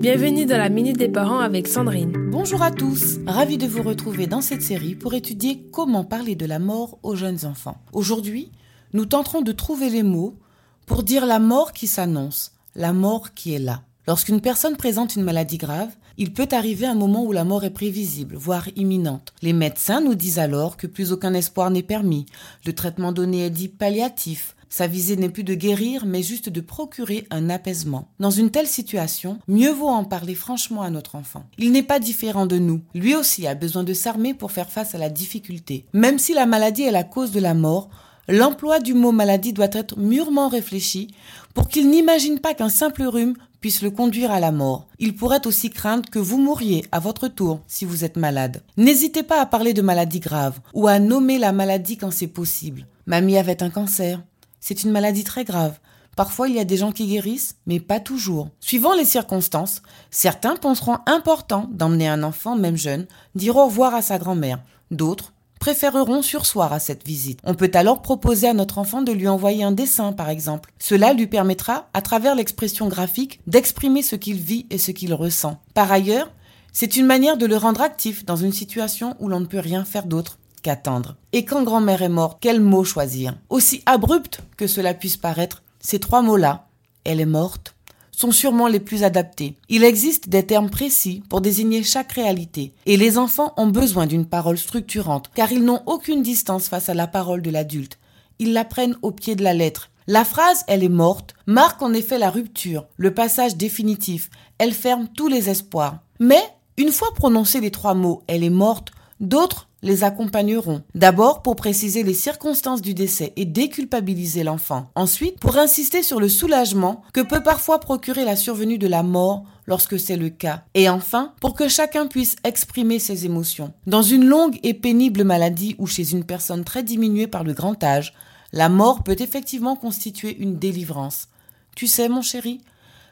Bienvenue 0.00 0.46
dans 0.46 0.56
la 0.56 0.70
Minute 0.70 0.96
des 0.96 1.10
Parents 1.10 1.40
avec 1.40 1.68
Sandrine. 1.68 2.30
Bonjour 2.30 2.62
à 2.62 2.70
tous, 2.70 3.18
ravi 3.26 3.58
de 3.58 3.66
vous 3.66 3.82
retrouver 3.82 4.26
dans 4.26 4.40
cette 4.40 4.62
série 4.62 4.94
pour 4.94 5.12
étudier 5.12 5.62
comment 5.72 6.04
parler 6.04 6.36
de 6.36 6.46
la 6.46 6.58
mort 6.58 6.98
aux 7.02 7.16
jeunes 7.16 7.44
enfants. 7.44 7.76
Aujourd'hui, 7.92 8.50
nous 8.94 9.04
tenterons 9.04 9.42
de 9.42 9.52
trouver 9.52 9.90
les 9.90 10.02
mots 10.02 10.38
pour 10.86 11.02
dire 11.02 11.26
la 11.26 11.38
mort 11.38 11.74
qui 11.74 11.86
s'annonce, 11.86 12.52
la 12.74 12.94
mort 12.94 13.34
qui 13.34 13.52
est 13.52 13.58
là. 13.58 13.82
Lorsqu'une 14.08 14.40
personne 14.40 14.78
présente 14.78 15.16
une 15.16 15.22
maladie 15.22 15.58
grave, 15.58 15.90
il 16.18 16.32
peut 16.32 16.48
arriver 16.52 16.86
un 16.86 16.94
moment 16.94 17.24
où 17.24 17.32
la 17.32 17.44
mort 17.44 17.64
est 17.64 17.70
prévisible, 17.70 18.36
voire 18.36 18.68
imminente. 18.76 19.32
Les 19.42 19.52
médecins 19.52 20.00
nous 20.00 20.14
disent 20.14 20.38
alors 20.38 20.76
que 20.76 20.86
plus 20.86 21.12
aucun 21.12 21.34
espoir 21.34 21.70
n'est 21.70 21.82
permis. 21.82 22.26
Le 22.66 22.72
traitement 22.72 23.12
donné 23.12 23.46
est 23.46 23.50
dit 23.50 23.68
palliatif. 23.68 24.54
Sa 24.72 24.86
visée 24.86 25.16
n'est 25.16 25.28
plus 25.28 25.42
de 25.42 25.54
guérir, 25.54 26.06
mais 26.06 26.22
juste 26.22 26.48
de 26.48 26.60
procurer 26.60 27.26
un 27.30 27.50
apaisement. 27.50 28.06
Dans 28.20 28.30
une 28.30 28.52
telle 28.52 28.68
situation, 28.68 29.40
mieux 29.48 29.72
vaut 29.72 29.88
en 29.88 30.04
parler 30.04 30.36
franchement 30.36 30.82
à 30.82 30.90
notre 30.90 31.16
enfant. 31.16 31.44
Il 31.58 31.72
n'est 31.72 31.82
pas 31.82 31.98
différent 31.98 32.46
de 32.46 32.58
nous. 32.58 32.80
Lui 32.94 33.16
aussi 33.16 33.48
a 33.48 33.56
besoin 33.56 33.82
de 33.82 33.94
s'armer 33.94 34.32
pour 34.32 34.52
faire 34.52 34.70
face 34.70 34.94
à 34.94 34.98
la 34.98 35.10
difficulté. 35.10 35.86
Même 35.92 36.20
si 36.20 36.34
la 36.34 36.46
maladie 36.46 36.82
est 36.82 36.92
la 36.92 37.02
cause 37.02 37.32
de 37.32 37.40
la 37.40 37.54
mort, 37.54 37.90
l'emploi 38.28 38.78
du 38.78 38.94
mot 38.94 39.10
maladie 39.10 39.52
doit 39.52 39.66
être 39.72 39.98
mûrement 39.98 40.48
réfléchi 40.48 41.08
pour 41.52 41.66
qu'il 41.66 41.90
n'imagine 41.90 42.38
pas 42.38 42.54
qu'un 42.54 42.68
simple 42.68 43.02
rhume 43.02 43.34
puisse 43.60 43.82
le 43.82 43.90
conduire 43.90 44.30
à 44.30 44.40
la 44.40 44.52
mort. 44.52 44.86
Il 44.98 45.14
pourrait 45.14 45.46
aussi 45.46 45.70
craindre 45.70 46.08
que 46.10 46.18
vous 46.18 46.38
mouriez 46.38 46.84
à 46.92 46.98
votre 46.98 47.28
tour 47.28 47.60
si 47.66 47.84
vous 47.84 48.04
êtes 48.04 48.16
malade. 48.16 48.62
N'hésitez 48.76 49.22
pas 49.22 49.40
à 49.40 49.46
parler 49.46 49.74
de 49.74 49.82
maladie 49.82 50.20
grave 50.20 50.60
ou 50.74 50.88
à 50.88 50.98
nommer 50.98 51.38
la 51.38 51.52
maladie 51.52 51.96
quand 51.96 52.10
c'est 52.10 52.26
possible. 52.26 52.86
Mamie 53.06 53.38
avait 53.38 53.62
un 53.62 53.70
cancer. 53.70 54.22
C'est 54.60 54.84
une 54.84 54.92
maladie 54.92 55.24
très 55.24 55.44
grave. 55.44 55.78
Parfois, 56.16 56.48
il 56.48 56.56
y 56.56 56.60
a 56.60 56.64
des 56.64 56.76
gens 56.76 56.92
qui 56.92 57.06
guérissent, 57.06 57.56
mais 57.66 57.80
pas 57.80 58.00
toujours. 58.00 58.50
Suivant 58.60 58.94
les 58.94 59.04
circonstances, 59.04 59.80
certains 60.10 60.56
penseront 60.56 60.98
important 61.06 61.68
d'emmener 61.70 62.08
un 62.08 62.22
enfant, 62.22 62.56
même 62.56 62.76
jeune, 62.76 63.06
dire 63.34 63.56
au 63.56 63.66
revoir 63.66 63.94
à 63.94 64.02
sa 64.02 64.18
grand-mère. 64.18 64.60
D'autres 64.90 65.32
préféreront 65.60 66.22
sursoir 66.22 66.72
à 66.72 66.80
cette 66.80 67.06
visite. 67.06 67.38
On 67.44 67.54
peut 67.54 67.70
alors 67.74 68.02
proposer 68.02 68.48
à 68.48 68.54
notre 68.54 68.78
enfant 68.78 69.02
de 69.02 69.12
lui 69.12 69.28
envoyer 69.28 69.62
un 69.62 69.70
dessin, 69.70 70.12
par 70.12 70.30
exemple. 70.30 70.72
Cela 70.80 71.12
lui 71.12 71.28
permettra, 71.28 71.88
à 71.94 72.02
travers 72.02 72.34
l'expression 72.34 72.88
graphique, 72.88 73.40
d'exprimer 73.46 74.02
ce 74.02 74.16
qu'il 74.16 74.38
vit 74.38 74.66
et 74.70 74.78
ce 74.78 74.90
qu'il 74.90 75.14
ressent. 75.14 75.60
Par 75.74 75.92
ailleurs, 75.92 76.32
c'est 76.72 76.96
une 76.96 77.06
manière 77.06 77.36
de 77.36 77.46
le 77.46 77.56
rendre 77.56 77.82
actif 77.82 78.24
dans 78.24 78.36
une 78.36 78.52
situation 78.52 79.14
où 79.20 79.28
l'on 79.28 79.40
ne 79.40 79.46
peut 79.46 79.58
rien 79.58 79.84
faire 79.84 80.06
d'autre 80.06 80.38
qu'attendre. 80.62 81.16
Et 81.32 81.44
quand 81.44 81.62
grand-mère 81.62 82.02
est 82.02 82.08
morte, 82.08 82.38
quel 82.40 82.60
mot 82.60 82.84
choisir? 82.84 83.36
Aussi 83.50 83.82
abrupt 83.86 84.40
que 84.56 84.66
cela 84.66 84.94
puisse 84.94 85.16
paraître, 85.16 85.62
ces 85.78 86.00
trois 86.00 86.22
mots-là, 86.22 86.68
elle 87.04 87.20
est 87.20 87.26
morte, 87.26 87.74
sont 88.20 88.32
sûrement 88.32 88.68
les 88.68 88.80
plus 88.80 89.02
adaptés. 89.02 89.56
Il 89.70 89.82
existe 89.82 90.28
des 90.28 90.44
termes 90.44 90.68
précis 90.68 91.22
pour 91.30 91.40
désigner 91.40 91.82
chaque 91.82 92.12
réalité, 92.12 92.74
et 92.84 92.98
les 92.98 93.16
enfants 93.16 93.54
ont 93.56 93.68
besoin 93.68 94.06
d'une 94.06 94.26
parole 94.26 94.58
structurante, 94.58 95.30
car 95.34 95.52
ils 95.52 95.64
n'ont 95.64 95.82
aucune 95.86 96.20
distance 96.22 96.68
face 96.68 96.90
à 96.90 96.94
la 96.94 97.06
parole 97.06 97.40
de 97.40 97.50
l'adulte. 97.50 97.98
Ils 98.38 98.52
la 98.52 98.66
prennent 98.66 98.96
au 99.00 99.10
pied 99.10 99.36
de 99.36 99.42
la 99.42 99.54
lettre. 99.54 99.90
La 100.06 100.26
phrase 100.26 100.64
Elle 100.66 100.84
est 100.84 100.90
morte 100.90 101.34
marque 101.46 101.80
en 101.80 101.94
effet 101.94 102.18
la 102.18 102.28
rupture, 102.28 102.84
le 102.98 103.14
passage 103.14 103.56
définitif. 103.56 104.28
Elle 104.58 104.74
ferme 104.74 105.08
tous 105.08 105.28
les 105.28 105.48
espoirs. 105.48 106.00
Mais, 106.18 106.42
une 106.76 106.92
fois 106.92 107.14
prononcés 107.14 107.60
les 107.60 107.70
trois 107.70 107.94
mots 107.94 108.22
Elle 108.26 108.44
est 108.44 108.50
morte, 108.50 108.90
d'autres 109.20 109.69
les 109.82 110.04
accompagneront. 110.04 110.82
D'abord 110.94 111.42
pour 111.42 111.56
préciser 111.56 112.02
les 112.02 112.14
circonstances 112.14 112.82
du 112.82 112.94
décès 112.94 113.32
et 113.36 113.44
déculpabiliser 113.44 114.42
l'enfant. 114.44 114.90
Ensuite 114.94 115.38
pour 115.38 115.56
insister 115.56 116.02
sur 116.02 116.20
le 116.20 116.28
soulagement 116.28 117.02
que 117.12 117.20
peut 117.20 117.42
parfois 117.42 117.80
procurer 117.80 118.24
la 118.24 118.36
survenue 118.36 118.78
de 118.78 118.86
la 118.86 119.02
mort 119.02 119.44
lorsque 119.66 119.98
c'est 119.98 120.16
le 120.16 120.28
cas. 120.28 120.64
Et 120.74 120.88
enfin 120.88 121.32
pour 121.40 121.54
que 121.54 121.68
chacun 121.68 122.06
puisse 122.06 122.36
exprimer 122.44 122.98
ses 122.98 123.26
émotions. 123.26 123.72
Dans 123.86 124.02
une 124.02 124.26
longue 124.26 124.58
et 124.62 124.74
pénible 124.74 125.24
maladie 125.24 125.76
ou 125.78 125.86
chez 125.86 126.12
une 126.12 126.24
personne 126.24 126.64
très 126.64 126.82
diminuée 126.82 127.26
par 127.26 127.44
le 127.44 127.54
grand 127.54 127.82
âge, 127.82 128.14
la 128.52 128.68
mort 128.68 129.02
peut 129.04 129.16
effectivement 129.18 129.76
constituer 129.76 130.36
une 130.38 130.58
délivrance. 130.58 131.28
Tu 131.76 131.86
sais, 131.86 132.08
mon 132.08 132.20
chéri, 132.20 132.60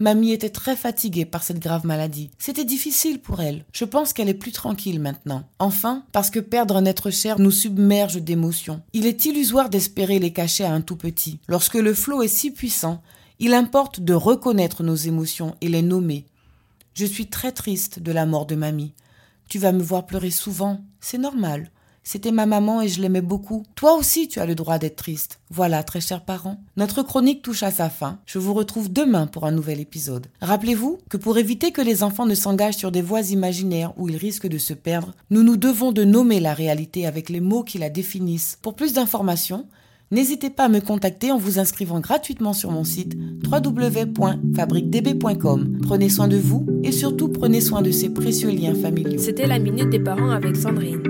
Mamie 0.00 0.32
était 0.32 0.48
très 0.48 0.76
fatiguée 0.76 1.26
par 1.26 1.42
cette 1.42 1.58
grave 1.58 1.84
maladie. 1.84 2.30
C'était 2.38 2.64
difficile 2.64 3.20
pour 3.20 3.42
elle. 3.42 3.66
Je 3.70 3.84
pense 3.84 4.14
qu'elle 4.14 4.30
est 4.30 4.34
plus 4.34 4.50
tranquille 4.50 4.98
maintenant. 4.98 5.44
Enfin, 5.58 6.04
parce 6.12 6.30
que 6.30 6.40
perdre 6.40 6.76
un 6.76 6.86
être 6.86 7.10
cher 7.10 7.38
nous 7.38 7.50
submerge 7.50 8.16
d'émotions. 8.16 8.80
Il 8.94 9.04
est 9.04 9.26
illusoire 9.26 9.68
d'espérer 9.68 10.18
les 10.18 10.32
cacher 10.32 10.64
à 10.64 10.72
un 10.72 10.80
tout 10.80 10.96
petit. 10.96 11.38
Lorsque 11.48 11.74
le 11.74 11.92
flot 11.92 12.22
est 12.22 12.28
si 12.28 12.50
puissant, 12.50 13.02
il 13.40 13.52
importe 13.52 14.00
de 14.00 14.14
reconnaître 14.14 14.82
nos 14.82 14.94
émotions 14.94 15.54
et 15.60 15.68
les 15.68 15.82
nommer. 15.82 16.24
Je 16.94 17.04
suis 17.04 17.26
très 17.26 17.52
triste 17.52 17.98
de 17.98 18.10
la 18.10 18.24
mort 18.24 18.46
de 18.46 18.54
mamie. 18.54 18.94
Tu 19.48 19.58
vas 19.58 19.72
me 19.72 19.82
voir 19.82 20.06
pleurer 20.06 20.30
souvent, 20.30 20.80
c'est 21.00 21.18
normal. 21.18 21.70
C'était 22.12 22.32
ma 22.32 22.44
maman 22.44 22.82
et 22.82 22.88
je 22.88 23.00
l'aimais 23.00 23.20
beaucoup. 23.20 23.62
Toi 23.76 23.94
aussi, 23.94 24.26
tu 24.26 24.40
as 24.40 24.46
le 24.46 24.56
droit 24.56 24.78
d'être 24.78 24.96
triste. 24.96 25.38
Voilà, 25.48 25.84
très 25.84 26.00
chers 26.00 26.24
parents. 26.24 26.60
Notre 26.76 27.04
chronique 27.04 27.40
touche 27.40 27.62
à 27.62 27.70
sa 27.70 27.88
fin. 27.88 28.18
Je 28.26 28.40
vous 28.40 28.52
retrouve 28.52 28.92
demain 28.92 29.28
pour 29.28 29.46
un 29.46 29.52
nouvel 29.52 29.78
épisode. 29.78 30.26
Rappelez-vous 30.40 30.98
que 31.08 31.16
pour 31.16 31.38
éviter 31.38 31.70
que 31.70 31.80
les 31.80 32.02
enfants 32.02 32.26
ne 32.26 32.34
s'engagent 32.34 32.74
sur 32.74 32.90
des 32.90 33.00
voies 33.00 33.30
imaginaires 33.30 33.92
où 33.96 34.08
ils 34.08 34.16
risquent 34.16 34.48
de 34.48 34.58
se 34.58 34.74
perdre, 34.74 35.14
nous 35.30 35.44
nous 35.44 35.56
devons 35.56 35.92
de 35.92 36.02
nommer 36.02 36.40
la 36.40 36.52
réalité 36.52 37.06
avec 37.06 37.28
les 37.28 37.38
mots 37.38 37.62
qui 37.62 37.78
la 37.78 37.90
définissent. 37.90 38.58
Pour 38.60 38.74
plus 38.74 38.92
d'informations, 38.92 39.68
N'hésitez 40.12 40.50
pas 40.50 40.64
à 40.64 40.68
me 40.68 40.80
contacter 40.80 41.30
en 41.30 41.38
vous 41.38 41.60
inscrivant 41.60 42.00
gratuitement 42.00 42.52
sur 42.52 42.72
mon 42.72 42.82
site 42.82 43.16
www.fabriquedb.com. 43.44 45.78
Prenez 45.82 46.08
soin 46.08 46.26
de 46.26 46.36
vous 46.36 46.66
et 46.82 46.90
surtout 46.90 47.28
prenez 47.28 47.60
soin 47.60 47.80
de 47.80 47.92
ces 47.92 48.08
précieux 48.08 48.50
liens 48.50 48.74
familiaux. 48.74 49.20
C'était 49.20 49.46
la 49.46 49.60
minute 49.60 49.90
des 49.90 50.00
parents 50.00 50.30
avec 50.30 50.56
Sandrine. 50.56 51.09